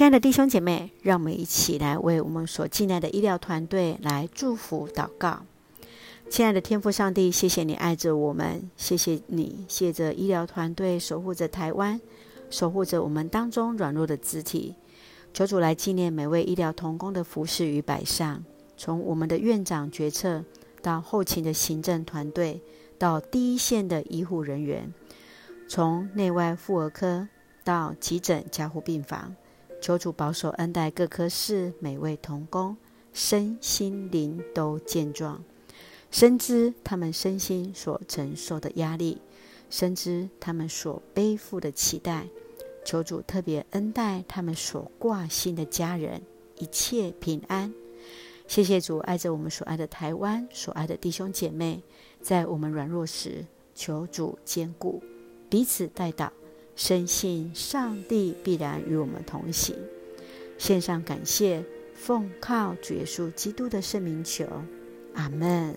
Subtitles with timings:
[0.00, 5.42] 亲爱的弟兄姐妹，让我们一起来为我们所敬爱的医疗团队来祝福祷告。
[6.30, 12.00] 亲爱的天父上帝，谢谢你爱着我们，谢谢你借着医疗团队守护着台湾，
[12.48, 14.74] 守护着我们当中软弱的肢体。
[15.34, 18.42] 求主来纪念每位医疗同工的服事与摆上，
[18.78, 20.42] 从我们的院长决策
[20.80, 22.62] 到后勤的行政团队，
[22.96, 24.94] 到第一线的医护人员，
[25.68, 27.28] 从内外妇儿科
[27.62, 29.36] 到急诊加护病房。
[29.80, 32.76] 求主保守恩待各科室每位同工，
[33.14, 35.42] 身心灵都健壮，
[36.10, 39.18] 深知他们身心所承受的压力，
[39.70, 42.26] 深知他们所背负的期待。
[42.84, 46.20] 求主特别恩待他们所挂心的家人，
[46.56, 47.72] 一切平安。
[48.46, 51.82] 谢谢主爱着我们所爱的台湾，所爱的弟兄姐妹，
[52.20, 55.02] 在我们软弱时，求主坚固，
[55.48, 56.30] 彼此代祷。
[56.80, 59.76] 深信上帝必然与我们同行，
[60.56, 61.62] 献上感谢，
[61.92, 64.46] 奉靠主耶稣基督的圣名求，
[65.12, 65.76] 阿门。